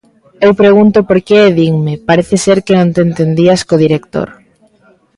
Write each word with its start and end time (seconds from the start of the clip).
Eu 0.45 0.51
pregunto 0.61 0.97
por 1.07 1.19
que 1.27 1.39
e 1.49 1.55
dinme: 1.59 1.93
Parece 2.09 2.35
ser 2.45 2.57
que 2.65 2.77
non 2.79 2.91
te 2.95 3.01
entendías 3.07 3.61
co 3.67 3.81
director. 3.85 4.27